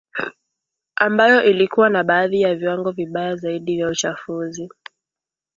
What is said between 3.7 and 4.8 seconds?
vya uchafuzi